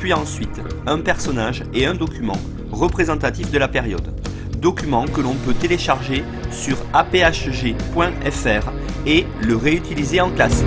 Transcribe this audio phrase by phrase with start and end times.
[0.00, 2.38] puis ensuite un personnage et un document
[2.72, 4.14] représentatif de la période.
[4.58, 8.70] Document que l'on peut télécharger sur aphg.fr
[9.06, 10.64] et le réutiliser en classe.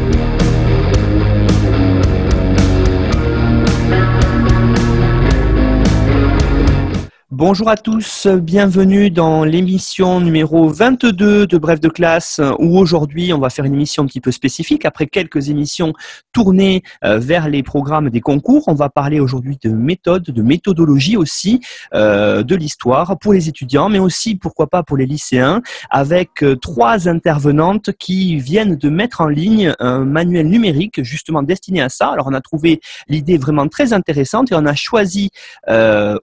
[7.45, 13.39] Bonjour à tous, bienvenue dans l'émission numéro 22 de Bref de classe où aujourd'hui on
[13.39, 14.85] va faire une émission un petit peu spécifique.
[14.85, 15.91] Après quelques émissions
[16.31, 21.17] tournées euh, vers les programmes des concours, on va parler aujourd'hui de méthode, de méthodologie
[21.17, 21.59] aussi,
[21.93, 26.55] euh, de l'histoire pour les étudiants mais aussi pourquoi pas pour les lycéens avec euh,
[26.55, 32.07] trois intervenantes qui viennent de mettre en ligne un manuel numérique justement destiné à ça.
[32.07, 35.29] Alors on a trouvé l'idée vraiment très intéressante et on a choisi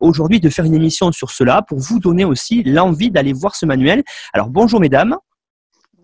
[0.00, 3.66] aujourd'hui de faire une émission sur cela pour vous donner aussi l'envie d'aller voir ce
[3.66, 4.03] manuel.
[4.33, 5.16] Alors bonjour mesdames.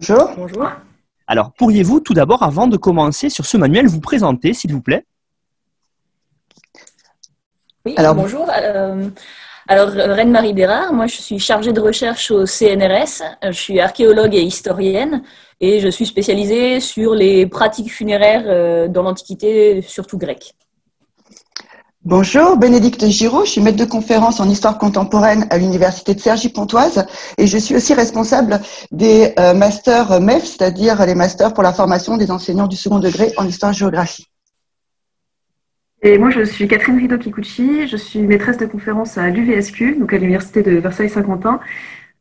[0.01, 0.31] Bonjour.
[0.37, 0.69] Bonjour.
[1.27, 5.05] Alors pourriez-vous tout d'abord, avant de commencer sur ce manuel, vous présenter s'il vous plaît?
[7.85, 8.51] Oui, alors, bonjour.
[8.51, 9.09] Euh,
[9.69, 14.43] alors, Reine-Marie Bérard, moi je suis chargée de recherche au CNRS, je suis archéologue et
[14.43, 15.23] historienne
[15.61, 20.55] et je suis spécialisée sur les pratiques funéraires euh, dans l'Antiquité, surtout grecque.
[22.09, 27.05] Bonjour, Bénédicte Giraud, je suis maître de conférence en histoire contemporaine à l'université de Cergy-Pontoise
[27.37, 28.61] et je suis aussi responsable
[28.93, 33.33] des euh, masters MEF, c'est-à-dire les masters pour la formation des enseignants du second degré
[33.39, 34.29] en histoire-géographie.
[36.01, 40.19] Et moi, je suis Catherine Rido-Kikuchi, je suis maîtresse de conférence à l'UVSQ, donc à
[40.19, 41.59] l'université de Versailles-Saint-Quentin.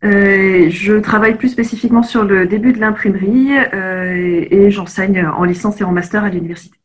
[0.04, 5.80] Euh, je travaille plus spécifiquement sur le début de l'imprimerie euh, et j'enseigne en licence
[5.80, 6.76] et en master à l'université.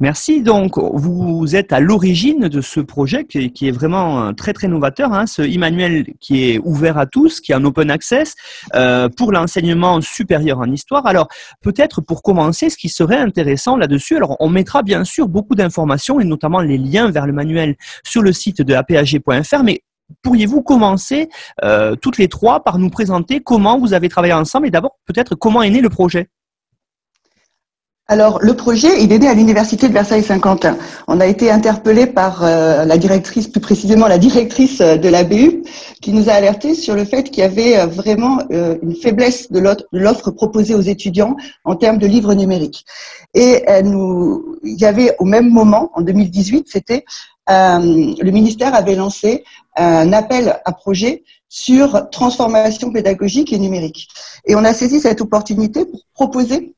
[0.00, 0.42] Merci.
[0.42, 5.26] Donc, vous êtes à l'origine de ce projet qui est, vraiment très très novateur, hein,
[5.26, 8.34] ce e-manuel qui est ouvert à tous, qui est en open access
[8.76, 11.06] euh, pour l'enseignement supérieur en histoire.
[11.06, 11.26] Alors,
[11.62, 16.20] peut-être pour commencer, ce qui serait intéressant là-dessus, alors on mettra bien sûr beaucoup d'informations
[16.20, 19.82] et notamment les liens vers le manuel sur le site de apag.fr, mais
[20.22, 21.28] pourriez-vous commencer
[21.64, 25.34] euh, toutes les trois par nous présenter comment vous avez travaillé ensemble et d'abord peut-être
[25.34, 26.28] comment est né le projet?
[28.10, 30.78] Alors, le projet, il est né à l'université de Versailles-Saint-Quentin.
[31.08, 35.24] On a été interpellé par euh, la directrice, plus précisément la directrice euh, de la
[35.24, 35.62] BU,
[36.00, 39.60] qui nous a alerté sur le fait qu'il y avait euh, vraiment une faiblesse de
[39.92, 42.86] l'offre proposée aux étudiants en termes de livres numériques.
[43.34, 47.04] Et nous, il y avait au même moment, en 2018, c'était
[47.46, 49.44] le ministère avait lancé
[49.76, 54.08] un appel à projet sur transformation pédagogique et numérique.
[54.46, 56.74] Et on a saisi cette opportunité pour proposer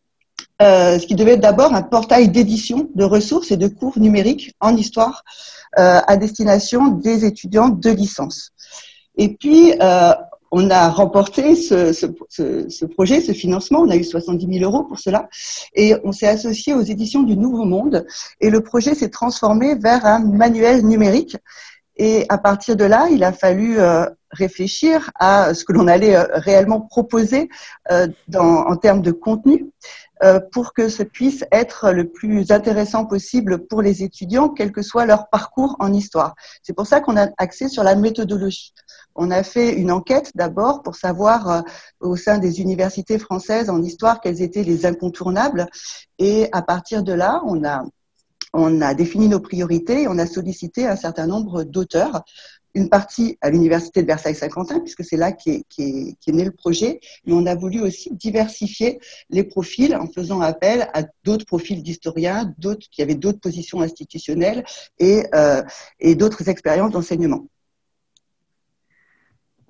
[0.61, 4.55] euh, ce qui devait être d'abord un portail d'édition de ressources et de cours numériques
[4.61, 5.25] en histoire
[5.79, 8.51] euh, à destination des étudiants de licence.
[9.17, 10.13] Et puis, euh,
[10.51, 12.07] on a remporté ce, ce,
[12.69, 13.81] ce, projet, ce financement.
[13.81, 15.29] On a eu 70 000 euros pour cela.
[15.75, 18.05] Et on s'est associé aux éditions du Nouveau Monde.
[18.41, 21.37] Et le projet s'est transformé vers un manuel numérique.
[21.97, 26.17] Et à partir de là, il a fallu euh, réfléchir à ce que l'on allait
[26.17, 27.49] euh, réellement proposer
[28.29, 29.67] dans, en termes de contenu.
[30.23, 34.83] Euh, pour que ce puisse être le plus intéressant possible pour les étudiants, quel que
[34.83, 36.35] soit leur parcours en histoire.
[36.63, 38.75] C'est pour ça qu'on a axé sur la méthodologie.
[39.15, 41.61] On a fait une enquête d'abord pour savoir euh,
[42.01, 45.67] au sein des universités françaises en histoire quels étaient les incontournables.
[46.19, 47.83] Et à partir de là, on a
[48.53, 52.25] on a défini nos priorités et on a sollicité un certain nombre d'auteurs
[52.75, 57.33] une partie à l'université de Versailles-Saint-Quentin, puisque c'est là qu'est est, né le projet, mais
[57.33, 62.87] on a voulu aussi diversifier les profils en faisant appel à d'autres profils d'historiens, d'autres
[62.91, 64.65] qui avaient d'autres positions institutionnelles
[64.99, 65.63] et, euh,
[65.99, 67.47] et d'autres expériences d'enseignement.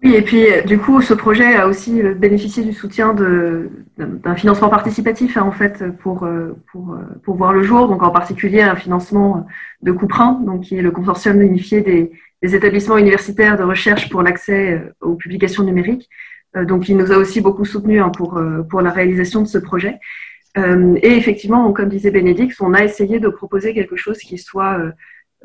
[0.03, 5.37] Oui, et puis du coup, ce projet a aussi bénéficié du soutien d'un financement participatif
[5.37, 6.27] hein, en fait pour,
[6.73, 9.47] pour, pour voir le jour, donc en particulier un financement
[9.83, 12.13] de Couperin, donc qui est le consortium unifié des,
[12.43, 16.09] des établissements universitaires de recherche pour l'accès euh, aux publications numériques.
[16.57, 19.47] Euh, donc, il nous a aussi beaucoup soutenus hein, pour, euh, pour la réalisation de
[19.47, 19.99] ce projet.
[20.57, 24.81] Et effectivement, comme disait Bénédicte, on a essayé de proposer quelque chose qui soit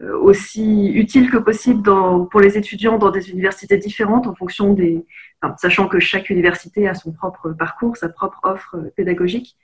[0.02, 5.06] aussi utile que possible pour les étudiants dans des universités différentes en fonction des,
[5.58, 9.56] sachant que chaque université a son propre parcours, sa propre offre pédagogique.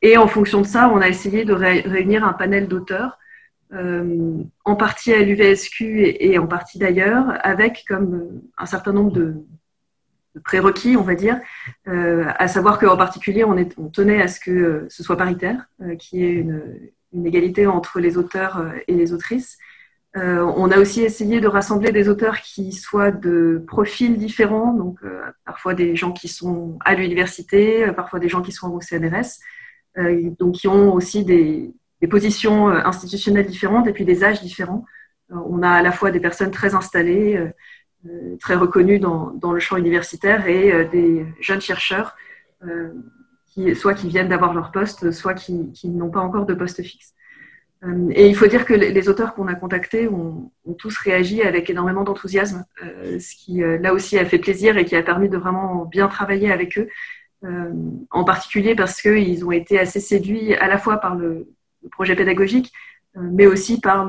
[0.00, 3.18] et en fonction de ça, on a essayé de réunir un panel d'auteurs
[3.72, 9.36] en partie à l'UVSQ et, en partie d'ailleurs, avec comme un certain nombre de,
[10.44, 11.40] prérequis, on va dire,
[11.86, 16.32] à savoir qu'en particulier, on, tenait à ce que ce soit paritaire, qu'il y ait
[16.32, 16.62] une,
[17.12, 19.58] une, égalité entre les auteurs et les autrices.
[20.14, 25.00] on a aussi essayé de rassembler des auteurs qui soient de profils différents, donc
[25.44, 29.38] parfois des gens qui sont à l'université, parfois des gens qui sont au CNRS,
[30.38, 34.84] donc qui ont aussi des, des positions euh, institutionnelles différentes et puis des âges différents.
[35.30, 39.60] Euh, on a à la fois des personnes très installées, euh, très reconnues dans, le
[39.60, 42.16] champ universitaire et des jeunes chercheurs
[43.46, 47.14] qui, soit qui viennent d'avoir leur poste, soit qui, n'ont pas encore de poste fixe.
[48.10, 51.70] Et il faut dire que les auteurs qu'on a contactés ont, ont, tous réagi avec
[51.70, 55.84] énormément d'enthousiasme, ce qui là aussi a fait plaisir et qui a permis de vraiment
[55.84, 56.88] bien travailler avec eux,
[58.10, 61.46] en particulier parce qu'ils ont été assez séduits à la fois par le,
[61.82, 62.72] le projet pédagogique,
[63.16, 64.08] euh, mais aussi par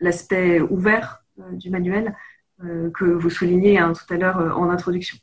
[0.00, 2.16] l'aspect ouvert euh, du manuel
[2.64, 5.16] euh, que vous soulignez hein, tout à l'heure en introduction.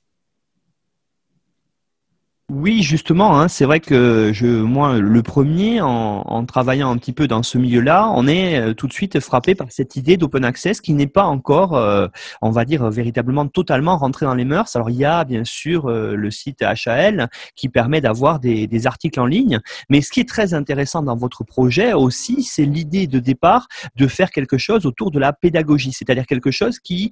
[2.52, 7.28] Oui, justement, hein, c'est vrai que je, moi, le premier, en, travaillant un petit peu
[7.28, 10.80] dans ce milieu-là, on est euh, tout de suite frappé par cette idée d'open access
[10.80, 12.08] qui n'est pas encore, euh,
[12.44, 14.76] on va dire, véritablement totalement rentré dans les mœurs.
[14.76, 19.20] Alors, il y a bien sûr euh, le site HAL qui permet d'avoir des, articles
[19.20, 19.60] en ligne,
[19.90, 24.06] mais ce qui est très intéressant dans votre projet aussi, c'est l'idée de départ de
[24.06, 27.12] faire quelque chose autour de la pédagogie, c'est-à-dire quelque chose qui,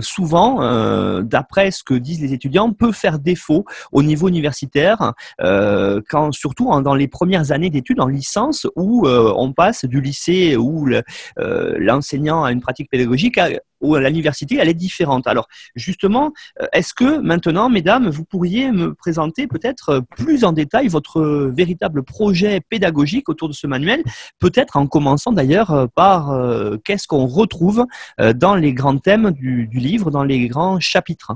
[0.00, 4.73] souvent, d'après ce que disent les étudiants, peut faire défaut au niveau universitaire
[5.40, 10.00] euh, quand, surtout dans les premières années d'études en licence où euh, on passe du
[10.00, 13.48] lycée où euh, l'enseignant a une pratique pédagogique à,
[13.80, 15.26] ou à l'université, elle est différente.
[15.26, 16.32] Alors justement,
[16.72, 21.20] est-ce que maintenant, mesdames, vous pourriez me présenter peut-être plus en détail votre
[21.54, 24.02] véritable projet pédagogique autour de ce manuel,
[24.38, 26.34] peut-être en commençant d'ailleurs par
[26.82, 27.84] qu'est-ce qu'on retrouve
[28.18, 31.32] dans les grands thèmes du livre, dans les grands chapitres?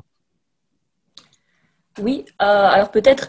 [2.03, 3.29] Oui, euh, alors peut-être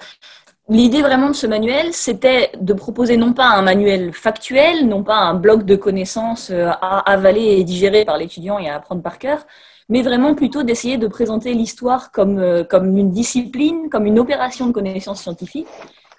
[0.69, 5.17] l'idée vraiment de ce manuel, c'était de proposer non pas un manuel factuel, non pas
[5.17, 9.17] un bloc de connaissances euh, à avaler et digérer par l'étudiant et à apprendre par
[9.17, 9.45] cœur,
[9.89, 14.67] mais vraiment plutôt d'essayer de présenter l'histoire comme, euh, comme une discipline, comme une opération
[14.67, 15.67] de connaissances scientifiques,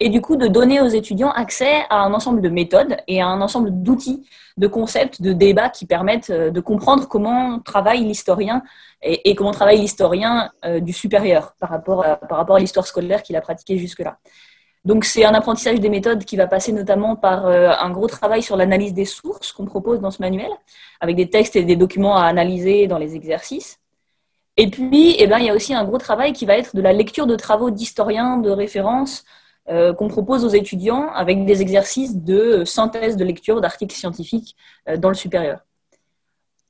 [0.01, 3.27] et du coup de donner aux étudiants accès à un ensemble de méthodes et à
[3.27, 4.27] un ensemble d'outils,
[4.57, 8.63] de concepts, de débats qui permettent de comprendre comment travaille l'historien
[9.03, 13.23] et, comment travaille l'historien euh, du supérieur par rapport à, par rapport à l'histoire scolaire
[13.23, 14.19] qu'il a pratiquée jusque-là.
[14.85, 18.43] Donc c'est un apprentissage des méthodes qui va passer notamment par euh, un gros travail
[18.43, 20.51] sur l'analyse des sources qu'on propose dans ce manuel,
[21.01, 23.79] avec des textes et des documents à analyser dans les exercices.
[24.57, 26.83] Et puis, eh ben, il y a aussi un gros travail qui va être de
[26.83, 29.25] la lecture de travaux d'historiens, de références,
[29.69, 34.57] euh, qu'on propose aux étudiants avec des exercices de synthèse de lecture d'articles scientifiques
[34.99, 35.61] dans le supérieur.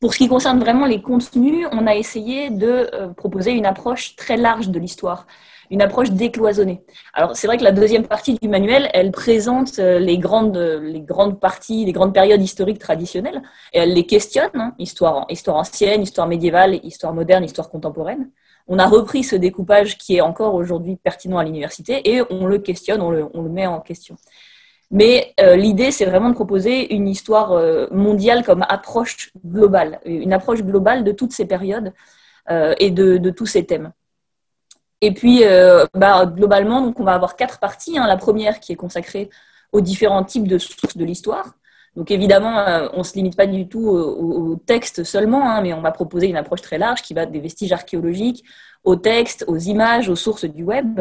[0.01, 4.17] Pour ce qui concerne vraiment les contenus, on a essayé de euh, proposer une approche
[4.17, 5.27] très large de l'histoire,
[5.71, 6.83] une approche décloisonnée.
[7.13, 11.03] Alors c'est vrai que la deuxième partie du manuel, elle présente euh, les grandes, les
[11.03, 13.43] grandes parties, les grandes périodes historiques traditionnelles,
[13.75, 18.31] et elle les questionne, hein, histoire, histoire ancienne, histoire médiévale, histoire moderne, histoire contemporaine.
[18.69, 22.59] On a repris ce découpage qui est encore aujourd'hui pertinent à l'université et on le
[22.59, 24.17] questionne, on le, met en question.
[24.91, 30.33] Mais euh, l'idée, c'est vraiment de proposer une histoire euh, mondiale comme approche globale, une
[30.33, 31.93] approche globale de toutes ces périodes
[32.51, 33.93] euh, et de, tous ces thèmes.
[35.01, 35.43] Et puis,
[35.95, 37.99] bah, globalement, on va avoir quatre parties.
[37.99, 38.07] Hein.
[38.07, 39.31] La première qui est consacrée
[39.73, 41.55] aux différents types de sources de l'histoire.
[41.97, 45.81] Donc évidemment, on ne se limite pas du tout au, texte seulement, hein, mais on
[45.81, 48.45] va proposer une approche très large qui va des vestiges archéologiques,
[48.85, 51.01] aux textes, aux images, aux sources du web,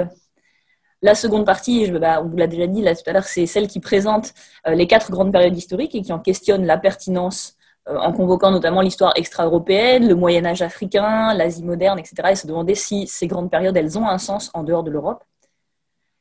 [1.01, 3.79] la seconde partie, bah, on vous l'a déjà dit tout à l'heure, c'est celle qui
[3.79, 4.34] présente
[4.67, 7.55] euh, les quatre grandes périodes historiques et qui en questionne la pertinence
[7.88, 12.15] euh, en convoquant notamment l'histoire extra-européenne, le Moyen Âge africain, l'Asie moderne, etc.
[12.31, 15.24] et se demander si ces grandes périodes, elles ont un sens en dehors de l'Europe.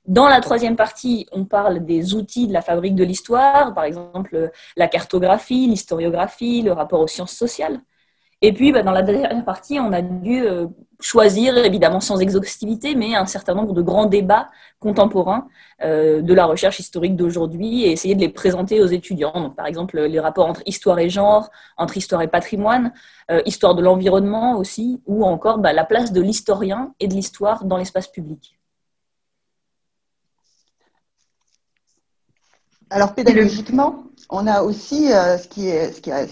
[0.09, 4.51] Dans la troisième partie, on parle des outils de la fabrique de l'histoire, par exemple
[4.75, 7.83] la cartographie, l'historiographie, le rapport aux sciences sociales.
[8.41, 10.67] Et puis, bah, dans la dernière partie, on a dû euh,
[10.99, 14.49] choisir, évidemment sans exhaustivité, mais un certain nombre de grands débats
[14.79, 15.47] contemporains
[15.83, 19.51] euh, de la recherche historique d'aujourd'hui et essayer de les présenter aux étudiants.
[19.51, 22.95] Par exemple, les rapports entre histoire et genre, entre histoire et patrimoine,
[23.31, 27.67] euh, histoire de l'environnement aussi, ou encore bah, la place de l'historien et de l'histoire
[27.67, 28.58] dans l'espace public.
[32.91, 36.29] Alors pédagogiquement, on a aussi ce, qui est, ce, qui est,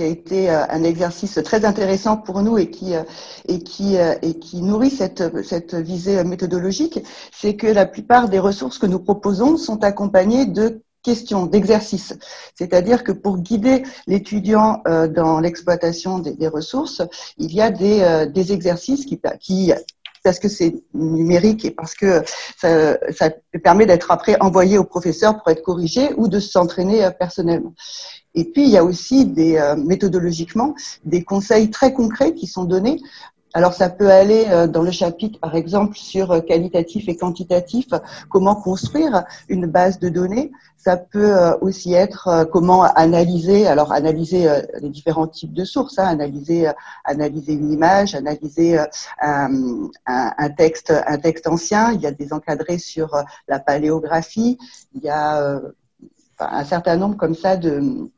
[0.00, 3.02] qui a été euh, un exercice très intéressant pour nous et qui, euh,
[3.48, 7.00] et qui, euh, et qui nourrit cette, cette visée méthodologique,
[7.30, 12.14] c'est que la plupart des ressources que nous proposons sont accompagnées de questions, d'exercices.
[12.54, 17.02] C'est-à-dire que pour guider l'étudiant euh, dans l'exploitation des, ressources,
[17.38, 19.72] il y a des, euh, des exercices qui, qui
[20.22, 22.22] parce que c'est numérique et parce que
[22.56, 23.30] ça,
[23.62, 27.74] permet d'être après envoyé au professeur pour être corrigé ou de s'entraîner euh, personnellement.
[28.34, 30.74] Et puis, il y a aussi des, méthodologiquement
[31.04, 33.00] des conseils très concrets qui sont donnés
[33.52, 37.86] alors ça peut aller euh, dans le chapitre, par exemple, sur euh, qualitatif et quantitatif,
[38.28, 40.52] comment construire une base de données.
[40.76, 44.48] Ça peut euh, aussi être comment analyser, alors analyser
[44.80, 46.70] les différents types de sources, hein, analyser,
[47.04, 48.78] analyser une image, analyser
[49.20, 51.92] un, texte, un texte ancien.
[51.92, 53.16] Il y a des encadrés sur
[53.48, 54.58] la paléographie.
[54.94, 55.60] Il y a
[56.38, 58.08] un certain nombre comme ça de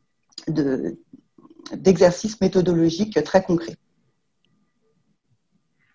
[1.73, 3.77] d'exercices méthodologiques très concrets.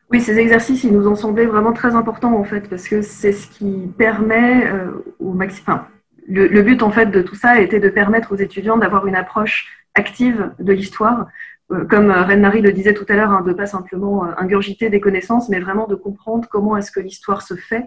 [0.09, 3.33] Oui, ces exercices, ils nous ont semblé vraiment très importants en fait, parce que c'est
[3.33, 5.81] ce qui permet euh, au maximum.
[6.29, 9.67] le, but en fait de tout ça était de permettre aux étudiants d'avoir une approche
[9.95, 11.27] active de l'histoire,
[11.73, 15.01] euh, comme euh, Reine-Marie le disait tout à l'heure, hein, de pas simplement ingurgiter des
[15.01, 17.83] connaissances, mais vraiment de comprendre comment est-ce que l'histoire se fait,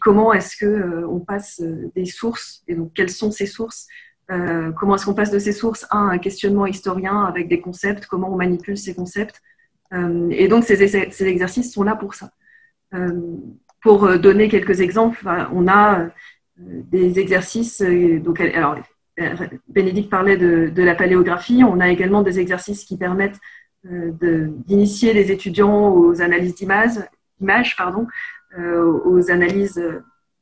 [0.00, 1.60] comment est-ce que on passe
[1.96, 3.88] des sources et donc quelles sont ces sources.
[4.28, 8.32] comment est-ce qu'on passe de ces sources à un questionnement historien avec des concepts, comment
[8.32, 9.42] on manipule ces concepts,
[9.92, 12.30] et donc, ces, ces, exercices sont là pour ça.
[12.94, 13.08] Euh,
[13.82, 16.08] pour euh, donner quelques exemples, on a
[16.56, 17.82] des exercices.
[17.82, 18.76] Donc, alors,
[19.68, 21.62] Bénédicte parlait de, la paléographie.
[21.64, 23.38] On a également des exercices qui permettent
[23.82, 26.98] d'initier les étudiants aux analyses d'images,
[27.40, 28.06] images, pardon,
[28.58, 29.82] aux analyses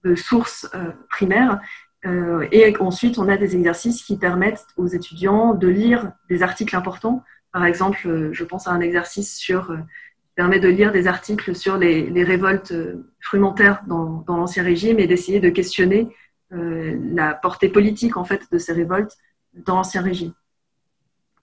[0.04, 0.68] de sources
[1.08, 1.60] primaires.
[2.04, 7.24] et ensuite, on a des exercices qui permettent aux étudiants de lire des articles importants
[7.52, 11.06] par exemple, euh, je pense à un exercice sur, euh, qui permet de lire des
[11.06, 16.08] articles sur les, révoltes euh, frumentaires dans, l'Ancien Régime et d'essayer de questionner
[16.50, 19.18] la portée politique en fait de ces révoltes
[19.52, 20.32] dans l'Ancien Régime.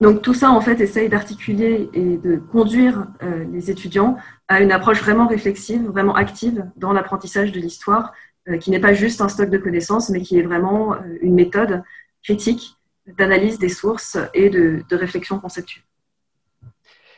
[0.02, 3.06] Donc tout ça, en fait, essaye d'articuler et de conduire
[3.54, 8.14] les étudiants à une approche vraiment réflexive, vraiment active dans l'apprentissage de l'histoire,
[8.60, 11.84] qui n'est pas juste un stock de connaissances, mais qui est vraiment une méthode
[12.24, 15.84] critique d'analyse des sources et de réflexion conceptuelle.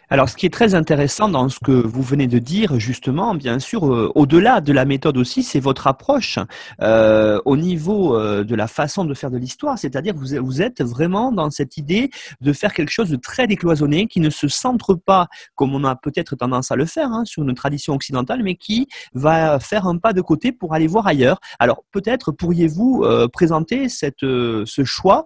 [0.10, 3.60] Alors, ce qui est très intéressant dans ce que vous venez de dire, justement, bien
[3.60, 6.40] sûr, euh, au-delà de la méthode aussi, c'est votre approche
[6.82, 9.78] euh, au niveau euh, de la façon de faire de l'histoire.
[9.78, 12.10] C'est-à-dire que vous, vous, êtes vraiment dans cette idée
[12.40, 15.98] de faire quelque chose de très décloisonné, qui ne se centre pas, comme on a
[15.98, 19.98] peut-être tendance à le faire, hein, sur une tradition occidentale, mais qui va faire un
[19.98, 21.42] pas de côté pour aller voir ailleurs.
[21.60, 25.26] Alors, peut-être pourriez-vous présenter cette, ce choix,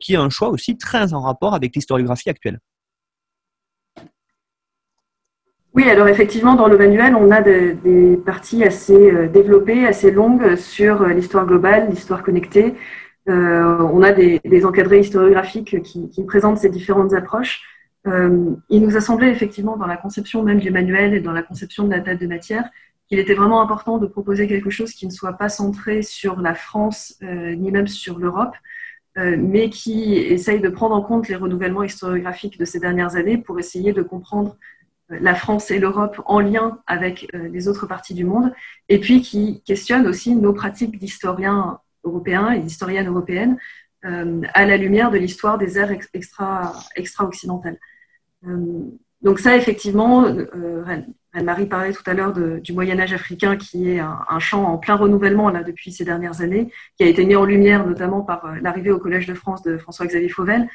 [0.00, 2.60] qui est un choix aussi très en rapport avec l'historiographie actuelle.
[5.78, 10.56] Oui, alors effectivement, dans le manuel, on a des, parties assez euh, développées, assez longues
[10.56, 12.74] sur euh, l'histoire globale, l'histoire connectée.
[13.28, 17.62] Euh, on a des, encadrés historiographiques qui, présentent ces différentes approches.
[18.04, 21.84] il nous a semblé effectivement, dans la conception même du manuel et dans la conception
[21.84, 22.64] de la table de matière,
[23.06, 26.54] qu'il était vraiment important de proposer quelque chose qui ne soit pas centré sur la
[26.54, 28.54] France ni même sur l'Europe,
[29.16, 33.60] mais qui essaye de prendre en compte les renouvellements historiographiques de ces dernières années pour
[33.60, 34.56] essayer de comprendre
[35.10, 38.52] la France et l'Europe en lien avec euh, les autres parties du monde,
[38.88, 43.58] et puis qui questionne aussi nos pratiques d'historiens européens et d'historiennes européennes
[44.04, 45.78] euh, à la lumière de l'histoire des
[46.12, 47.78] extra, extra-occidentales.
[48.46, 48.82] Euh,
[49.22, 50.26] donc ça, effectivement,
[51.32, 54.94] Anne-Marie parlait tout à l'heure du Moyen Âge africain, qui est un, champ en plein
[54.94, 59.00] renouvellement depuis ces dernières années, qui a été mis en lumière notamment par l'arrivée au
[59.00, 60.68] Collège de France de François-Xavier Fauvel,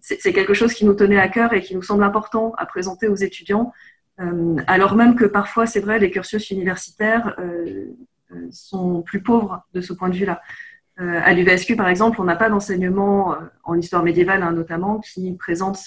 [0.00, 3.08] c'est quelque chose qui nous tenait à cœur et qui nous semble important à présenter
[3.08, 3.72] aux étudiants,
[4.20, 7.86] euh, alors même que parfois, c'est vrai, les cursus universitaires euh,
[8.50, 10.40] sont plus pauvres de ce point de vue-là.
[10.98, 15.78] à l'UVSQ, par exemple, on n'a pas d'enseignement en histoire médiévale, hein, notamment, qui présente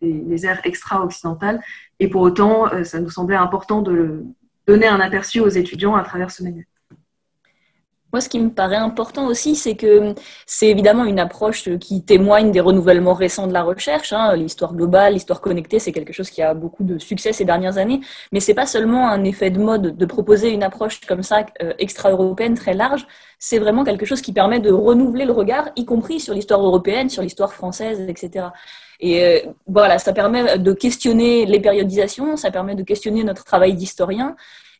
[0.00, 1.62] les, ères extra-occidentales.
[2.00, 4.24] Et pour autant, ça nous semblait important de
[4.66, 6.66] donner un aperçu aux étudiants à travers ce manuel.
[8.12, 10.14] Moi, ce qui me paraît important aussi, c'est que
[10.44, 14.12] c'est évidemment une approche qui témoigne des renouvellements récents de la recherche.
[14.12, 14.34] Hein.
[14.34, 18.00] L'histoire globale, l'histoire connectée, c'est quelque chose qui a beaucoup de succès ces dernières années.
[18.32, 21.72] Mais c'est pas seulement un effet de mode de proposer une approche comme ça euh,
[21.78, 23.06] extra-européenne très large.
[23.38, 27.08] C'est vraiment quelque chose qui permet de renouveler le regard, y compris sur l'histoire européenne,
[27.10, 28.46] sur l'histoire française, etc.
[28.98, 33.74] Et euh, voilà, ça permet de questionner les périodisations, ça permet de questionner notre travail
[33.74, 34.34] d'historien.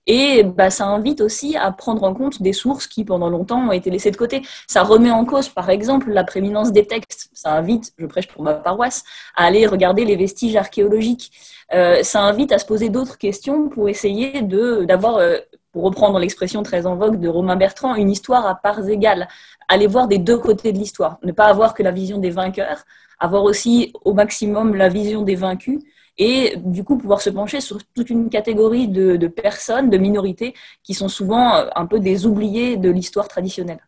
[0.07, 3.73] Et bah, ça invite aussi à prendre en compte des sources qui, pendant longtemps, ont
[3.73, 4.43] été laissées de côté.
[4.67, 7.31] Ça remet en cause, par exemple, la prééminence des textes.
[7.33, 9.05] Ça invite, je prêche pour ma paroisse,
[9.37, 11.33] à aller regarder les vestiges archéologiques.
[11.75, 15.39] Euh, ça invite à se poser d'autres questions pour essayer d'avoir euh,
[15.73, 19.29] pour reprendre l'expression très en vogue de Romain Bertrand, une histoire à parts égales.
[19.69, 22.83] Aller voir des deux côtés de l'histoire, ne pas avoir que la vision des vainqueurs,
[23.21, 25.79] avoir aussi au maximum la vision des vaincus
[26.21, 30.95] et du coup pouvoir se pencher sur toute une catégorie de, personnes, de minorités qui
[30.95, 33.81] sont souvent euh, un peu des oubliés de l'histoire traditionnelle.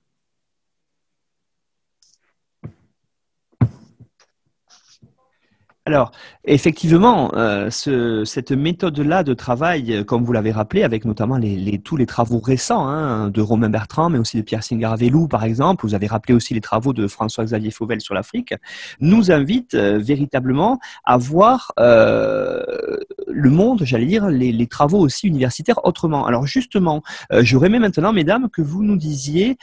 [5.84, 6.12] Alors,
[6.44, 11.40] effectivement, euh, ce, cette méthode-là de travail, euh, comme vous l'avez rappelé, avec notamment
[11.82, 15.84] tous les travaux récents hein, de Romain Bertrand, mais aussi de Pierre Singaravellou, par exemple,
[15.84, 18.54] vous avez rappelé aussi les travaux de François-Xavier Fauvel sur l'Afrique,
[19.00, 25.84] nous invite euh, véritablement à voir le monde, j'allais dire, les, les, travaux aussi universitaires
[25.84, 26.26] autrement.
[26.26, 27.02] Alors justement,
[27.40, 29.56] j'aurais aimé maintenant, mesdames, que vous nous disiez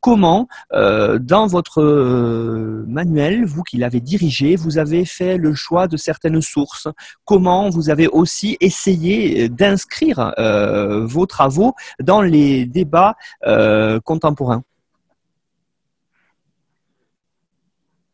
[0.00, 1.82] comment, dans votre
[2.86, 6.88] manuel, vous qui l'avez dirigé, vous avez fait le choix de certaines sources
[7.24, 13.16] Comment vous avez aussi essayé d'inscrire euh, vos travaux dans les débats
[13.46, 14.62] euh, contemporains?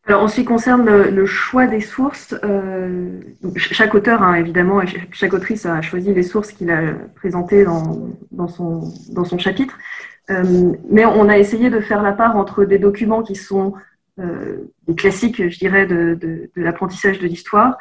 [0.07, 3.19] Alors, en ce qui concerne le, choix des sources, euh,
[3.57, 8.47] chaque auteur, hein, évidemment, et chaque autrice a choisi les sources qu'il a présentées dans,
[8.47, 9.77] son, chapitre.
[10.29, 13.79] Euh, mais on a essayé de faire la part entre des documents qui sont euh,
[14.17, 17.77] des classiques, je dirais, de, l'apprentissage de l'histoire.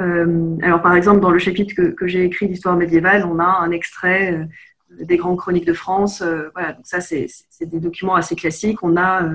[0.00, 3.70] Euh, alors, par exemple, dans le chapitre que, j'ai écrit d'histoire médiévale, on a un
[3.70, 6.22] extrait euh, des grandes chroniques de France.
[6.54, 7.28] voilà, donc ça, c'est
[7.60, 8.82] des documents assez classiques.
[8.82, 9.30] On a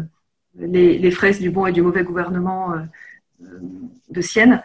[0.58, 2.74] les, les, fresques du bon et du mauvais gouvernement
[3.40, 4.62] de Sienne.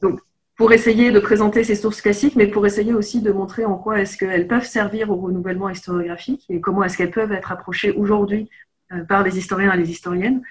[0.00, 0.20] donc,
[0.56, 4.00] pour essayer de présenter ces sources classiques, mais pour essayer aussi de montrer en quoi
[4.00, 8.48] est-ce qu'elles peuvent servir au renouvellement historiographique et comment est-ce qu'elles peuvent être approchées aujourd'hui
[9.08, 10.42] par les historiens et les historiennes.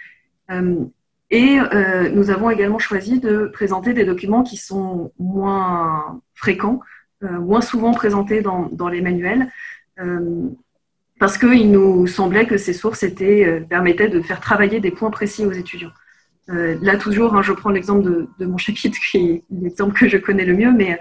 [0.51, 0.86] Euh,
[1.29, 6.82] et euh, nous avons également choisi de présenter des documents qui sont moins fréquents,
[7.23, 9.47] euh, moins souvent présentés dans, les manuels,
[11.19, 13.06] parce qu'il nous semblait que ces sources
[13.69, 15.91] permettaient de faire travailler des points précis aux étudiants.
[16.47, 20.43] Là, toujours, hein, je prends l'exemple de, mon chapitre, qui est l'exemple que je connais
[20.43, 20.99] le mieux, mais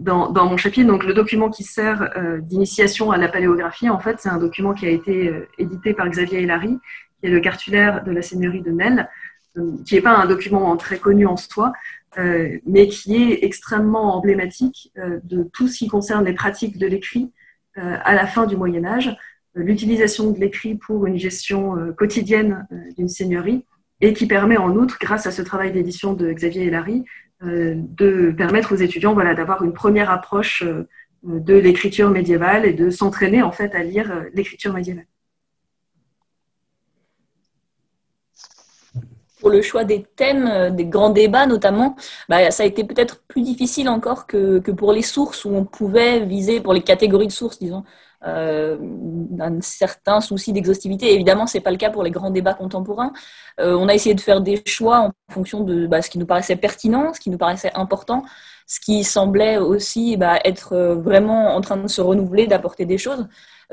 [0.00, 2.10] dans, mon chapitre, donc le document qui sert
[2.42, 6.42] d'initiation à la paléographie, en fait, c'est un document qui a été édité par Xavier
[6.42, 6.76] Hélary
[7.20, 9.08] qui est le cartulaire de la seigneurie de Nel,
[9.58, 11.72] euh, qui n'est pas un document très connu en soi,
[12.18, 16.86] euh, mais qui est extrêmement emblématique euh, de tout ce qui concerne les pratiques de
[16.86, 17.32] l'écrit
[17.78, 19.14] à la fin du Moyen Âge,
[19.54, 23.66] l'utilisation de l'écrit pour une gestion quotidienne d'une seigneurie,
[24.00, 27.04] et qui permet en outre, grâce à ce travail d'édition de Xavier Hélary,
[27.42, 30.64] de permettre aux étudiants voilà, d'avoir une première approche
[31.22, 35.04] de l'écriture médiévale et de s'entraîner en fait à lire l'écriture médiévale.
[39.46, 41.94] Pour le choix des thèmes, euh, des grands débats notamment,
[42.28, 45.64] bah, ça a été peut-être plus difficile encore que, que, pour les sources où on
[45.64, 47.84] pouvait viser, pour les catégories de sources, disons,
[48.26, 48.76] euh,
[49.38, 51.14] un certain souci d'exhaustivité.
[51.14, 53.12] Évidemment, ce n'est pas le cas pour les grands débats contemporains.
[53.60, 56.26] Euh, on a essayé de faire des choix en fonction de bah, ce qui nous
[56.26, 58.24] paraissait pertinent, ce qui nous paraissait important,
[58.66, 63.28] ce qui semblait aussi bah, être vraiment en train de se renouveler, d'apporter des choses,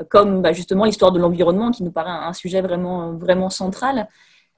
[0.08, 4.06] comme justement l'histoire de l'environnement qui nous paraît un sujet vraiment, vraiment central.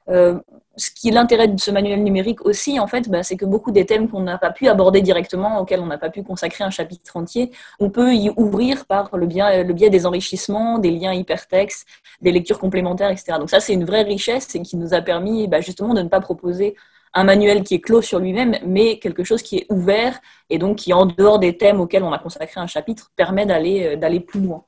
[0.08, 0.38] Euh,
[0.76, 3.72] ce qui est l'intérêt de ce manuel numérique aussi, en fait, bah, c'est que beaucoup
[3.72, 6.70] des thèmes qu'on n'a pas pu aborder directement, auxquels on n'a pas pu consacrer un
[6.70, 11.86] chapitre entier, on peut y ouvrir par le biais, des enrichissements, des liens hypertextes,
[12.20, 13.38] des lectures complémentaires, etc.
[13.38, 16.08] Donc ça, c'est une vraie richesse et qui nous a permis bah, justement de ne
[16.08, 16.76] pas proposer
[17.14, 20.76] un manuel qui est clos sur lui-même, mais quelque chose qui est ouvert et donc
[20.76, 24.40] qui, en dehors des thèmes auxquels on a consacré un chapitre, permet d'aller euh, plus
[24.40, 24.64] loin.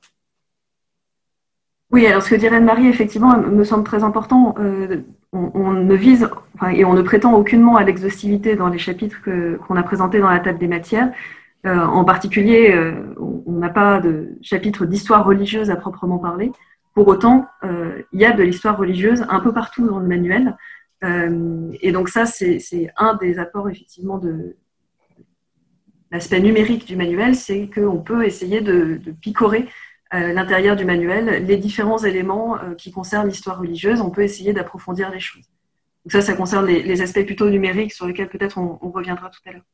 [1.91, 4.55] Oui, alors ce que dirait Marie, effectivement, me semble très important.
[4.59, 6.29] Euh, on, ne vise
[6.73, 10.39] et on ne prétend aucunement à l'exhaustivité dans les chapitres qu'on a présentés dans la
[10.39, 11.11] table des matières.
[11.65, 13.13] Euh, en particulier, euh,
[13.45, 16.51] on n'a pas de chapitre d'histoire religieuse à proprement parler.
[16.93, 20.55] Pour autant, euh, il y a de l'histoire religieuse un peu partout dans le manuel.
[21.81, 24.57] Et donc ça, c'est un des apports effectivement de
[26.11, 29.69] l'aspect numérique du manuel, c'est qu'on peut essayer de picorer
[30.11, 35.11] l'intérieur du manuel, les différents éléments euh, qui concernent l'histoire religieuse, on peut essayer d'approfondir
[35.11, 35.45] les choses.
[36.05, 39.29] Donc ça, ça concerne les, les, aspects plutôt numériques sur lesquels peut-être on, on reviendra
[39.29, 39.65] tout à l'heure.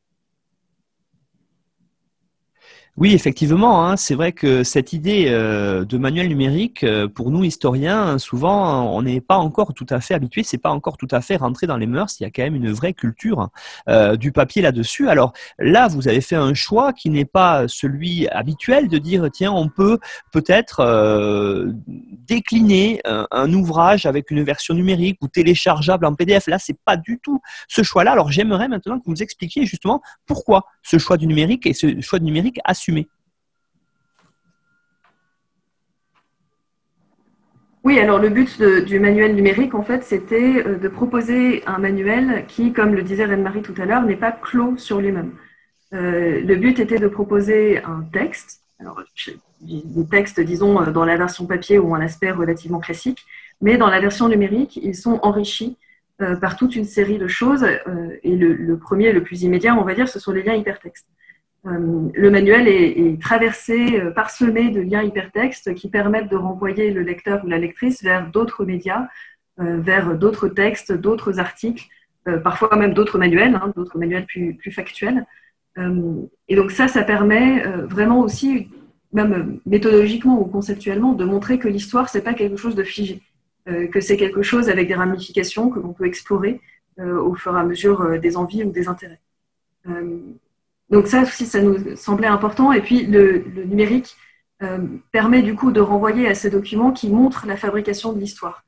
[2.98, 7.44] Oui, effectivement, hein, c'est vrai que cette idée euh, de manuel numérique, euh, pour nous
[7.44, 11.20] historiens, souvent, on n'est pas encore tout à fait habitué, c'est pas encore tout à
[11.20, 12.18] fait rentré dans les mœurs.
[12.18, 13.50] Il y a quand même une vraie culture
[13.90, 15.10] euh, du papier là-dessus.
[15.10, 19.52] Alors là, vous avez fait un choix qui n'est pas celui habituel de dire tiens,
[19.52, 19.98] on peut
[20.32, 20.82] peut-être
[22.26, 26.46] décliner un, ouvrage avec une version numérique ou téléchargeable en PDF.
[26.46, 28.12] Là, c'est pas du tout ce choix-là.
[28.12, 32.18] Alors j'aimerais maintenant que vous expliquiez justement pourquoi ce choix du numérique et ce choix
[32.18, 32.58] du numérique
[37.86, 42.44] oui, alors le but du manuel numérique, en fait, c'était euh, de proposer un manuel
[42.48, 45.30] qui, comme le disait Reine-Marie tout à l'heure, n'est pas clos sur lui-même.
[45.94, 48.60] Euh, le but était de proposer un texte,
[49.60, 53.24] des textes, disons, euh, dans la version papier ont un aspect relativement classique,
[53.60, 55.76] mais dans la version numérique, ils sont enrichis
[56.40, 57.64] par toute une série de choses.
[58.24, 61.06] Et le premier, le plus immédiat, on va dire, ce sont les liens hypertextes.
[61.66, 67.44] Euh, le manuel est, traversé, parsemé de liens hypertextes qui permettent de renvoyer le lecteur
[67.44, 69.08] ou la lectrice vers d'autres médias,
[69.58, 71.86] vers d'autres textes, d'autres articles,
[72.44, 75.24] parfois même d'autres manuels, hein, d'autres manuels plus, plus factuels.
[76.48, 78.68] et donc ça, ça permet vraiment aussi,
[79.14, 83.22] même méthodologiquement ou conceptuellement, de montrer que l'histoire, c'est pas quelque chose de figé.
[83.68, 86.60] Euh, que c'est quelque chose avec des ramifications que l'on peut explorer
[87.00, 89.20] euh, au fur et à mesure euh, des envies ou des intérêts.
[90.90, 92.72] Donc ça aussi, ça nous semblait important.
[92.72, 94.16] Et puis le, numérique
[95.12, 98.64] permet du coup de renvoyer à ces documents qui montrent la fabrication de l'histoire,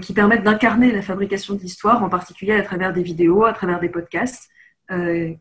[0.00, 3.80] qui permettent d'incarner la fabrication de l'histoire, en particulier à travers des vidéos, à travers
[3.80, 4.48] des podcasts,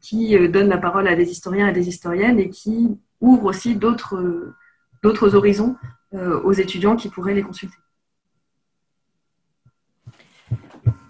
[0.01, 5.36] qui donnent la parole à des historiens et des historiennes et qui ouvrent aussi d'autres
[5.36, 5.75] horizons
[6.12, 7.77] aux étudiants qui pourraient les consulter.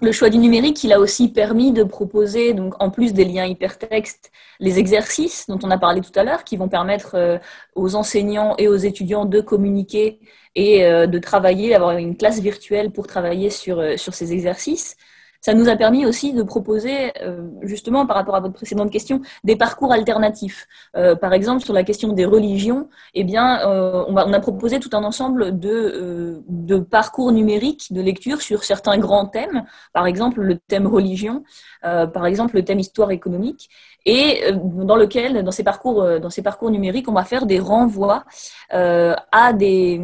[0.03, 4.33] Le choix du numérique, il a aussi permis de proposer, en plus des liens hypertextes,
[4.59, 7.37] les exercices dont on a parlé tout à l'heure, qui vont permettre euh,
[7.75, 10.19] aux enseignants et aux étudiants de communiquer
[10.55, 14.97] et euh, de travailler, d'avoir une classe virtuelle pour travailler sur, euh, sur ces exercices
[15.43, 19.19] ça nous a permis aussi de proposer, euh, justement par rapport à votre précédente question,
[19.43, 20.67] des parcours alternatifs.
[20.95, 24.91] Euh, par exemple, sur la question des religions, eh bien, euh, on, a proposé tout
[24.93, 30.57] un ensemble de, de parcours numériques de lecture sur certains grands thèmes, par exemple le
[30.57, 31.43] thème religion,
[31.81, 33.69] par exemple le thème histoire économique,
[34.05, 38.23] et dans lequel, dans ces parcours, dans ces parcours numériques, on va faire des renvois
[38.69, 40.01] à des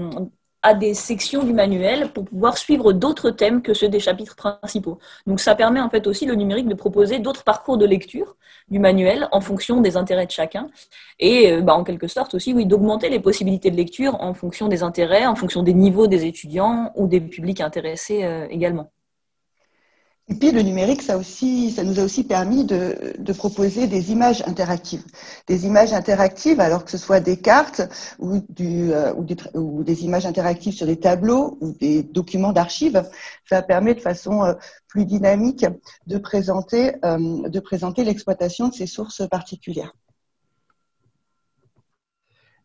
[0.62, 5.00] à des sections du manuel pour pouvoir suivre d'autres thèmes que ceux des chapitres principaux.
[5.26, 8.36] Donc ça permet en fait aussi le numérique de proposer d'autres parcours de lecture
[8.70, 10.70] du manuel en fonction des intérêts de chacun
[11.20, 14.68] et euh, bah, en quelque sorte aussi oui d'augmenter les possibilités de lecture en fonction
[14.68, 18.92] des intérêts, en fonction des niveaux des étudiants ou des publics intéressés euh, également.
[20.30, 25.04] Et puis le numérique, ça, nous a aussi permis de, proposer des images interactives.
[25.48, 27.82] Des images interactives, alors que ce soit des cartes
[28.20, 29.14] ou, euh,
[29.84, 33.04] des, images interactives sur des tableaux ou des documents d'archives,
[33.50, 34.54] ça permet de façon euh,
[34.88, 35.70] plus dynamique euh,
[36.06, 39.94] de présenter l'exploitation de ces sources particulières.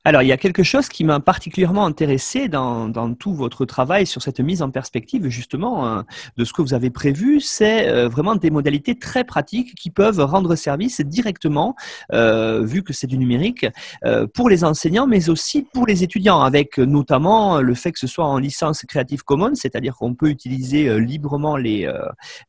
[0.07, 4.21] Alors, il y a quelque chose qui m'a particulièrement intéressé dans, tout votre travail sur
[4.21, 6.03] cette mise en perspective, justement, euh,
[6.37, 10.21] de ce que vous avez prévu, c'est euh, vraiment des modalités très pratiques qui peuvent
[10.21, 11.75] rendre service directement,
[12.13, 13.67] euh, vu que c'est du numérique,
[14.35, 18.27] pour les enseignants, mais aussi pour les étudiants, avec notamment le fait que ce soit
[18.27, 21.91] en licence Creative Commons, c'est-à-dire qu'on peut utiliser librement les,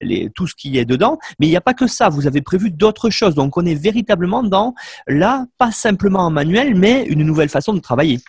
[0.02, 1.18] les, tout ce qui est dedans.
[1.40, 3.36] Mais il n'y a pas que ça, vous avez prévu d'autres choses.
[3.36, 4.74] Donc, on est véritablement dans,
[5.08, 8.20] là, pas simplement un manuel, mais une nouvelle façon de travailler.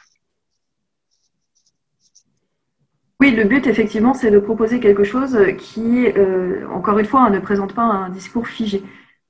[3.18, 7.30] Oui, le but, effectivement, c'est de proposer quelque chose qui, euh, encore une fois, hein,
[7.30, 8.82] ne présente pas un discours figé.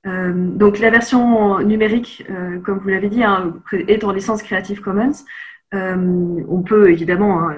[0.05, 4.81] Euh, donc, la version numérique, euh, comme vous l'avez dit, hein, est en licence Creative
[4.81, 5.23] Commons.
[5.73, 7.55] on peut évidemment hein,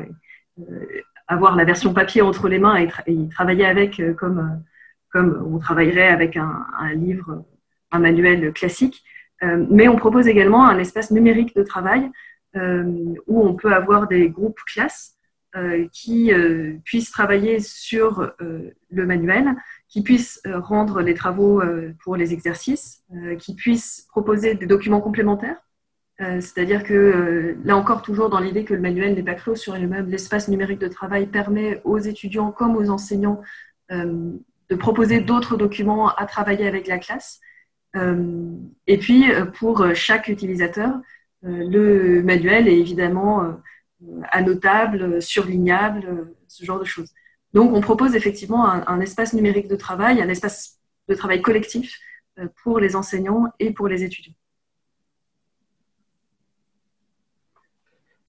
[1.27, 4.63] avoir la version papier entre les mains et, travailler avec comme,
[5.11, 7.43] comme on travaillerait avec un, un livre,
[7.91, 9.03] un manuel classique.
[9.41, 12.11] Mais on propose également un espace numérique de travail
[12.55, 15.15] euh, où on peut avoir des groupes classes
[15.55, 19.55] euh, qui euh, puissent travailler sur le manuel,
[19.87, 21.61] qui puissent rendre les travaux
[22.03, 23.03] pour les exercices,
[23.39, 25.57] qui puissent proposer des documents complémentaires.
[26.19, 30.09] C'est-à-dire que là encore, toujours dans l'idée que le manuel n'est pas clos sur lui-même,
[30.09, 33.41] l'espace numérique de travail permet aux étudiants comme aux enseignants
[33.89, 37.39] de proposer d'autres documents à travailler avec la classe.
[37.95, 39.25] Et puis,
[39.57, 40.99] pour chaque utilisateur,
[41.45, 47.13] euh, le manuel est évidemment euh, annotable, surlignable, ce genre de choses.
[47.53, 51.97] Donc, on propose effectivement un, espace numérique de travail, un espace de travail collectif
[52.39, 54.33] euh, pour les enseignants et pour les étudiants.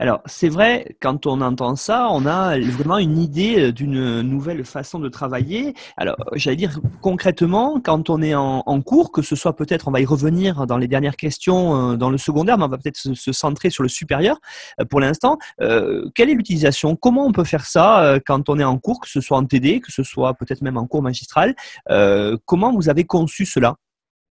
[0.00, 4.64] Alors, c'est vrai, quand on entend ça, on a vraiment une idée euh, d'une nouvelle
[4.64, 5.74] façon de travailler.
[5.98, 10.00] Alors, j'allais dire concrètement, quand on est en, cours, que ce soit peut-être, on va
[10.00, 13.32] y revenir dans les dernières questions euh, dans le secondaire, mais on va peut-être se,
[13.32, 14.38] centrer sur le supérieur
[14.80, 15.36] euh, pour l'instant.
[15.58, 16.96] quelle est l'utilisation?
[16.96, 19.80] Comment on peut faire ça quand on est en cours, que ce soit en TD,
[19.80, 21.54] que ce soit peut-être même en cours magistral?
[22.46, 23.76] Comment vous avez conçu cela?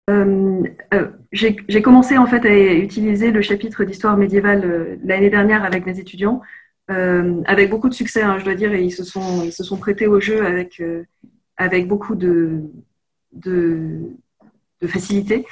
[0.10, 5.66] Euh, euh, j'ai commencé en fait à utiliser le chapitre d'histoire médiévale euh, l'année dernière
[5.66, 6.42] avec mes étudiants.
[6.88, 9.78] avec beaucoup de succès, hein, je dois dire, et ils se sont, ils se sont
[9.78, 10.82] prêtés au jeu avec,
[11.58, 12.62] avec beaucoup de,
[13.34, 14.00] de,
[14.82, 15.46] de facilité.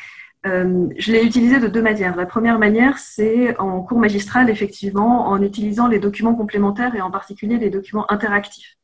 [0.46, 2.16] Je l'ai utilisé de deux manières.
[2.16, 7.12] La première manière, c'est en cours magistral, effectivement, en utilisant les documents complémentaires et en
[7.12, 8.78] particulier les documents interactifs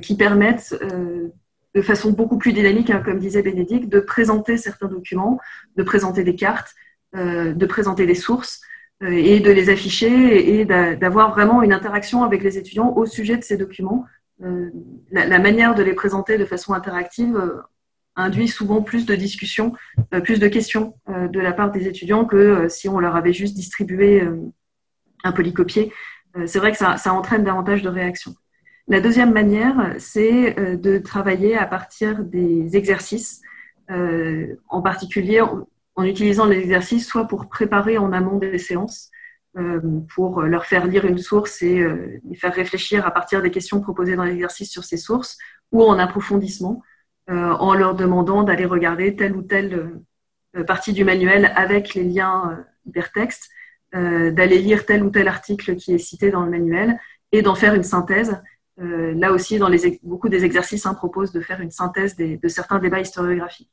[0.00, 0.74] qui permettent,
[1.74, 5.38] de façon beaucoup plus dynamique, hein, comme disait Bénédicte, de présenter certains documents,
[5.76, 6.74] de présenter des cartes,
[7.14, 8.60] de présenter des sources
[9.02, 13.42] et de les afficher et d'avoir vraiment une interaction avec les étudiants au sujet de
[13.42, 14.04] ces documents.
[15.10, 17.36] La, la, manière de les présenter de façon interactive
[18.16, 19.74] induit souvent plus de discussions,
[20.14, 23.16] euh, plus de questions euh, de la part des étudiants que euh, si on leur
[23.16, 24.22] avait juste distribué
[25.22, 25.92] un polycopier.
[26.46, 28.34] C'est vrai que ça, entraîne davantage de réactions.
[28.90, 33.40] La deuxième manière, c'est de travailler à partir des exercices,
[33.88, 39.10] en particulier en utilisant les exercices soit pour préparer en amont des séances,
[40.14, 41.82] pour leur faire lire une source et
[42.28, 45.38] les faire réfléchir à partir des questions proposées dans l'exercice sur ces sources,
[45.72, 46.82] ou en approfondissement,
[47.30, 50.02] euh, en leur demandant d'aller regarder telle ou telle
[50.56, 53.50] euh, partie du manuel avec les liens euh, hypertextes,
[53.92, 57.00] d'aller lire tel ou tel article qui est cité dans le manuel
[57.32, 58.40] et d'en faire une synthèse.
[58.80, 59.70] Là aussi, dans
[60.02, 63.70] beaucoup des exercices hein, proposent de faire une synthèse de certains débats historiographiques.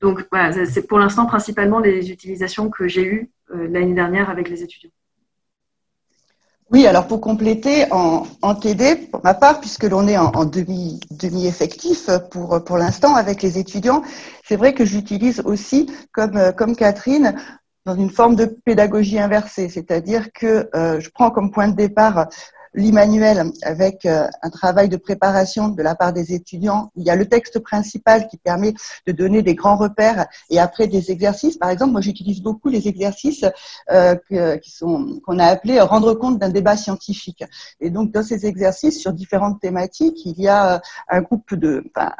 [0.00, 4.62] donc voilà, c'est pour l'instant principalement les utilisations que j'ai eues l'année dernière avec les
[4.62, 4.90] étudiants.
[6.70, 10.98] Oui, alors pour compléter, en, TD, pour ma part, puisque l'on est en, en demi,
[11.10, 14.02] demi effectif pour, l'instant avec les étudiants,
[14.42, 17.36] c'est vrai que j'utilise aussi, comme, Catherine,
[17.84, 22.28] dans une forme de pédagogie inversée, c'est-à-dire que euh, je prends comme point de départ
[22.74, 26.90] l'Immanuel avec euh, un travail de préparation de la part des étudiants.
[26.96, 28.74] Il y a le texte principal qui permet
[29.06, 31.56] de donner des grands repères et après des exercices.
[31.56, 33.44] Par exemple, moi j'utilise beaucoup les exercices
[33.90, 34.16] euh,
[34.58, 37.44] qui sont qu'on a appelé rendre compte d'un débat scientifique.
[37.80, 42.12] Et donc dans ces exercices sur différentes thématiques, il y a un groupe de, enfin,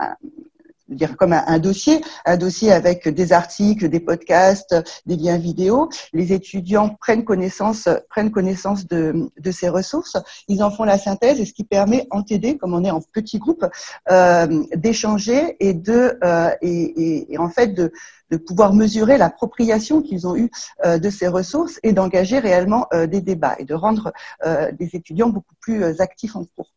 [0.88, 4.74] dire comme un, dossier, un dossier avec des articles, des podcasts,
[5.06, 5.88] des liens vidéo.
[6.12, 10.16] Les étudiants prennent connaissance, prennent connaissance de, de ces ressources.
[10.48, 13.00] Ils en font la synthèse et ce qui permet en TD, comme on est en
[13.00, 13.66] petit groupe,
[14.10, 17.92] euh, d'échanger et de euh, et, et, en fait de,
[18.30, 20.50] de pouvoir mesurer l'appropriation qu'ils ont eue
[20.84, 24.12] euh, de ces ressources et d'engager réellement euh, des débats et de rendre
[24.44, 26.70] euh, des étudiants beaucoup plus actifs en cours.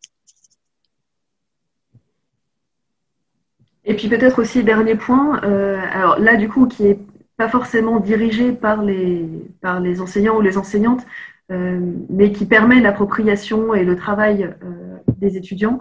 [3.87, 6.99] Et puis peut-être aussi dernier point, euh, alors là du coup qui est
[7.37, 9.25] pas forcément dirigé par les,
[9.61, 11.05] par les enseignants ou les enseignantes,
[11.51, 15.79] euh, mais qui permet l'appropriation et le travail euh, des étudiants.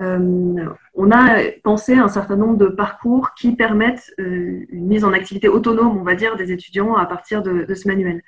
[0.00, 5.96] on a pensé un certain nombre de parcours qui permettent une mise en activité autonome,
[5.96, 8.20] on va dire, des étudiants à partir de, ce manuel.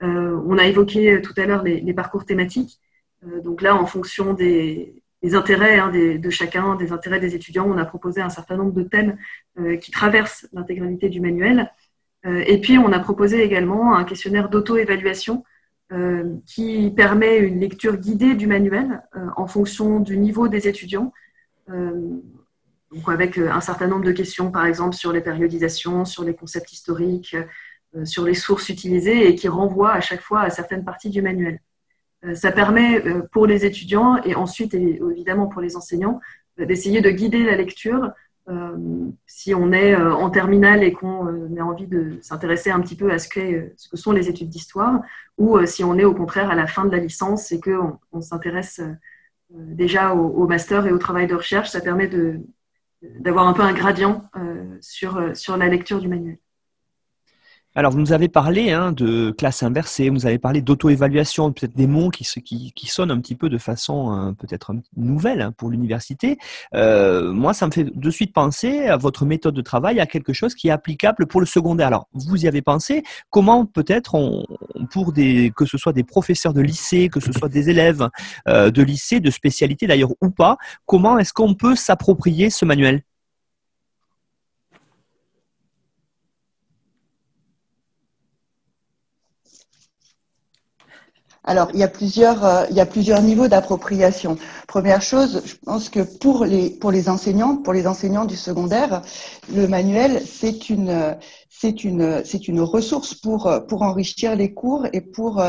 [0.00, 2.78] on a évoqué tout à l'heure les, parcours thématiques.
[3.42, 7.66] donc là, en fonction des, des intérêts hein, de chacun, des intérêts des étudiants.
[7.68, 9.18] On a proposé un certain nombre de thèmes
[9.58, 11.72] euh, qui traversent l'intégralité du manuel.
[12.26, 15.44] Euh, et puis, on a proposé également un questionnaire d'auto-évaluation
[15.92, 19.02] euh, qui permet une lecture guidée du manuel
[19.36, 21.12] en fonction du niveau des étudiants.
[23.06, 27.36] avec un certain nombre de questions, par exemple, sur les périodisations, sur les concepts historiques,
[28.04, 31.60] sur les sources utilisées et qui renvoient à chaque fois à certaines parties du manuel.
[32.24, 36.20] Euh, ça permet euh, pour les étudiants et ensuite évidemment pour les enseignants
[36.58, 38.10] euh, d'essayer de guider la lecture
[39.26, 43.18] si on est en terminale et qu'on a envie de s'intéresser un petit peu à
[43.18, 45.02] ce que, ce que sont les études d'histoire,
[45.36, 48.22] ou si on est au contraire à la fin de la licence et qu'on on,
[48.22, 48.80] s'intéresse
[49.50, 52.08] déjà au, au, master et au travail de recherche, ça permet
[53.02, 54.24] d'avoir un peu un gradient
[54.80, 56.38] sur la lecture du manuel.
[57.78, 61.86] Alors, vous nous avez parlé hein, de classe inversée, vous avez parlé d'auto-évaluation, peut-être des
[61.86, 65.70] mots qui, qui, qui, sonnent un petit peu de façon euh, peut-être nouvelle hein, pour
[65.70, 66.38] l'université.
[66.74, 70.32] Euh, moi, ça me fait de suite penser à votre méthode de travail, à quelque
[70.32, 71.86] chose qui est applicable pour le secondaire.
[71.86, 74.44] Alors, vous y avez pensé Comment peut-être, on,
[74.90, 78.08] pour des, que ce soit des professeurs de lycée, que ce soit des élèves
[78.48, 83.04] euh, de lycée, de spécialité d'ailleurs ou pas, comment est-ce qu'on peut s'approprier ce manuel?
[91.48, 94.36] Alors, il y a plusieurs, euh, il y a plusieurs niveaux d'appropriation.
[94.66, 99.00] Première chose, je pense que pour les, pour les enseignants, pour les enseignants du secondaire,
[99.50, 101.16] le manuel, c'est une,
[101.48, 105.42] c'est une, c'est une ressource pour, pour enrichir les cours et pour,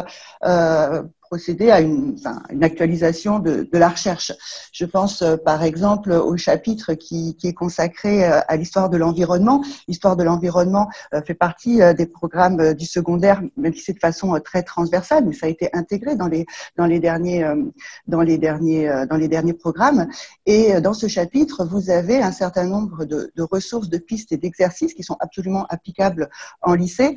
[0.46, 2.16] euh, procéder à une,
[2.50, 4.32] une actualisation de, de, la recherche.
[4.74, 8.98] Je pense euh, par exemple au chapitre qui, qui est consacré euh, à l'histoire de
[8.98, 9.64] l'environnement.
[9.88, 14.40] L'histoire de l'environnement euh, fait partie des programmes du secondaire, même si c'est de façon
[14.44, 16.46] très transversale, mais ça a été intégré dans les
[16.78, 17.46] dans les derniers
[18.08, 20.08] dans les derniers dans les derniers programmes.
[20.46, 24.38] Et dans ce chapitre, vous avez un certain nombre de, de ressources, de pistes et
[24.38, 26.30] d'exercices qui sont absolument applicables
[26.62, 27.16] en lycée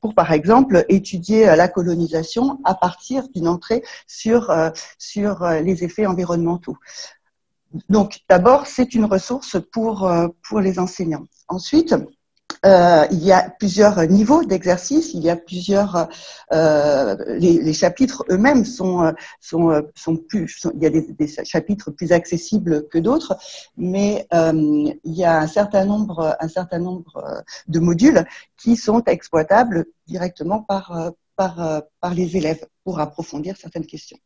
[0.00, 5.84] pour par exemple étudier la colonisation à partir d'une entrée sur, euh, sur euh, les
[5.84, 6.76] effets environnementaux.
[7.88, 11.26] Donc, d'abord, c'est une ressource pour, euh, pour les enseignants.
[11.48, 11.94] Ensuite,
[12.64, 16.08] il y a plusieurs niveaux d'exercice, il y a plusieurs,
[16.52, 22.98] les, chapitres eux-mêmes sont, sont, sont plus, il y a des, chapitres plus accessibles que
[22.98, 23.36] d'autres,
[23.76, 28.24] mais il y a un certain nombre, un certain nombre de modules
[28.56, 34.18] qui sont exploitables directement par, par, par les élèves pour approfondir certaines questions.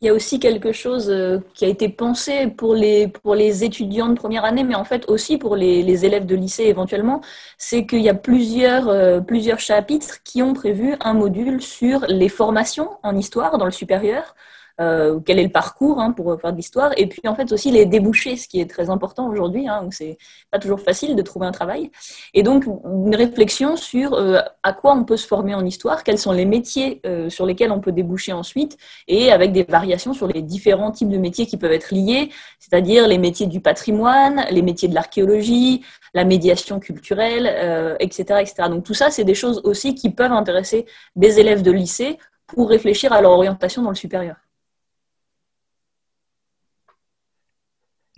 [0.00, 3.64] Il y a aussi quelque chose euh, qui a été pensé pour les, pour les
[3.64, 7.20] étudiants de première année, mais en fait aussi pour les, les élèves de lycée éventuellement,
[7.58, 12.28] c'est qu'il y a plusieurs, euh, plusieurs chapitres qui ont prévu un module sur les
[12.28, 14.36] formations en histoire dans le supérieur,
[14.80, 17.72] euh, quel est le parcours hein, pour faire de l'histoire, et puis en fait aussi
[17.72, 20.18] les débouchés, ce qui est très important aujourd'hui, hein, où c'est
[20.52, 21.90] pas toujours facile de trouver un travail.
[22.32, 26.18] Et donc une réflexion sur euh, à quoi on peut se former en histoire, quels
[26.18, 28.76] sont les métiers euh, sur lesquels on peut déboucher ensuite,
[29.08, 33.08] et avec des variations sur les différents types de métiers qui peuvent être liés, c'est-à-dire
[33.08, 35.82] les métiers du patrimoine, les métiers de l'archéologie,
[36.14, 38.68] la médiation culturelle, etc., etc.
[38.70, 40.86] Donc tout ça, c'est des choses aussi qui peuvent intéresser
[41.16, 44.36] des élèves de lycée pour réfléchir à leur orientation dans le supérieur.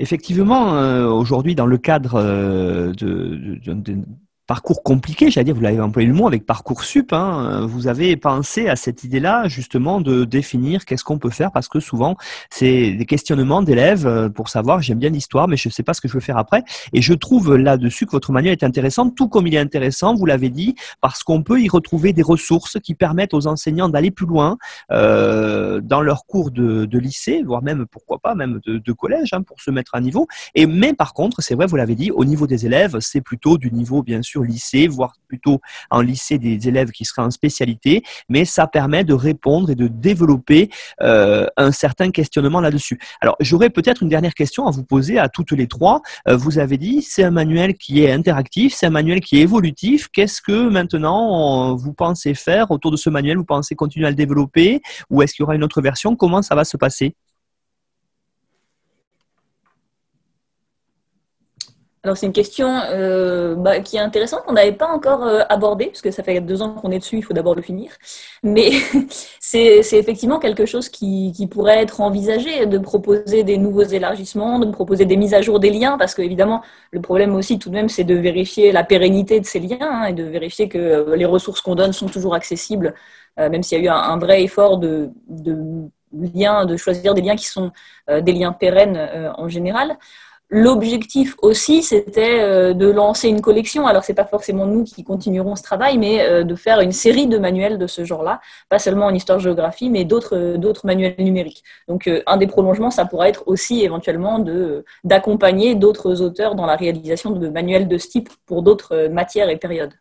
[0.01, 3.99] Effectivement, euh, aujourd'hui, dans le cadre euh, de,
[4.51, 8.69] parcours compliqué, j'allais dire, vous l'avez employé le mot avec Parcoursup, hein, vous avez pensé
[8.69, 12.17] à cette idée-là justement de définir qu'est-ce qu'on peut faire parce que souvent
[12.51, 15.95] c'est des questionnements d'élèves euh, pour savoir j'aime bien l'histoire mais je ne sais pas
[15.95, 19.09] ce que je veux faire après et je trouve là-dessus que votre manuel est intéressant
[19.11, 22.81] tout comme il est intéressant, vous l'avez dit, parce qu'on peut y retrouver des ressources
[22.81, 24.59] qui permettent aux enseignants d'aller plus loin
[24.91, 29.43] euh, dans leurs cours de, lycée, voire même pourquoi pas même de, de collège hein,
[29.43, 30.27] pour se mettre à niveau.
[30.57, 33.57] Et mais par contre, c'est vrai, vous l'avez dit, au niveau des élèves, c'est plutôt
[33.57, 38.03] du niveau bien sûr lycée, voire plutôt en lycée des élèves qui seraient en spécialité,
[38.29, 40.71] mais ça permet de répondre et de développer
[41.03, 42.99] euh, un certain questionnement là-dessus.
[43.21, 46.03] Alors, j'aurais peut-être une dernière question à vous poser à toutes les trois.
[46.29, 49.43] Euh, vous avez dit, c'est un manuel qui est interactif, c'est un manuel qui est
[49.43, 50.09] évolutif.
[50.13, 53.37] Qu'est-ce que maintenant vous pensez faire autour de ce manuel?
[53.37, 54.81] Vous pensez continuer à le développer?
[55.11, 56.17] Ou est-ce qu'il y aura une autre version?
[56.17, 57.15] Comment ça va se passer?
[62.03, 65.87] Alors c'est une question euh, bah, qui est intéressante, qu'on n'avait pas encore euh, abordée,
[65.89, 67.93] parce que ça fait deux ans qu'on est dessus, il faut d'abord le finir.
[68.43, 68.71] Mais
[69.39, 75.05] c'est effectivement quelque chose qui, pourrait être envisagé, de proposer des nouveaux élargissements, de proposer
[75.05, 78.05] des mises à jour des liens, parce qu'évidemment, le problème aussi tout de même, c'est
[78.05, 81.61] de vérifier la pérennité de ces liens hein, et de vérifier que euh, les ressources
[81.61, 82.95] qu'on donne sont toujours accessibles,
[83.37, 85.57] même s'il y a eu un, vrai effort de, de,
[86.35, 87.73] liens, de choisir des liens qui sont
[88.09, 88.99] des liens pérennes
[89.39, 89.97] en général.
[90.53, 93.87] L'objectif aussi, c'était euh, de lancer une collection.
[93.87, 97.29] Alors, c'est pas forcément nous qui continuerons ce travail, mais euh, de faire une série
[97.29, 101.63] de manuels de ce genre-là, pas seulement en histoire-géographie, mais d'autres euh, d'autres manuels numériques.
[101.87, 104.45] Donc, un des prolongements, ça pourrait être aussi éventuellement
[105.05, 109.57] d'accompagner d'autres auteurs dans la réalisation de manuels de ce type pour d'autres matières et
[109.57, 109.95] périodes.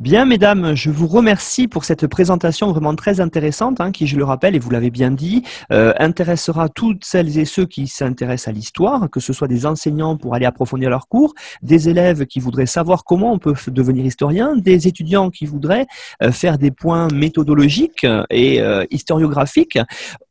[0.00, 4.24] Bien, mesdames, je vous remercie pour cette présentation vraiment très intéressante, hein, qui, je le
[4.24, 8.52] rappelle, et vous l'avez bien dit, euh, intéressera toutes celles et ceux qui s'intéressent à
[8.52, 12.66] l'histoire, que ce soit des enseignants pour aller approfondir leurs cours, des élèves qui voudraient
[12.66, 15.86] savoir comment on peut devenir historien, des étudiants qui voudraient
[16.22, 19.78] euh, faire des points méthodologiques et euh, historiographiques.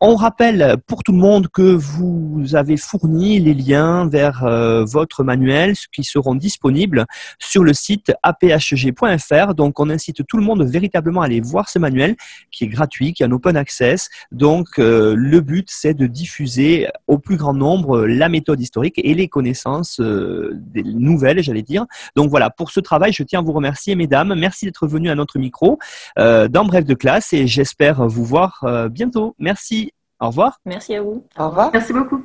[0.02, 4.44] On rappelle pour tout le monde que vous avez fourni les liens vers
[4.86, 7.06] votre manuel qui seront disponibles
[7.40, 11.78] sur le site aphg.fr donc, on incite tout le monde véritablement à aller voir ce
[11.78, 12.16] manuel
[12.50, 14.10] qui est gratuit, qui est en open access.
[14.32, 19.14] Donc, euh, le but, c'est de diffuser au plus grand nombre la méthode historique et
[19.14, 21.86] les connaissances euh, nouvelles, j'allais dire.
[22.16, 24.34] Donc, voilà, pour ce travail, je tiens à vous remercier, mesdames.
[24.34, 25.78] Merci d'être venus à notre micro
[26.18, 29.36] euh, dans Bref de classe et j'espère vous voir bientôt.
[29.38, 29.92] Merci.
[30.20, 30.60] Au revoir.
[30.66, 31.24] Merci à vous.
[31.38, 31.70] Au revoir.
[31.72, 32.24] Merci beaucoup.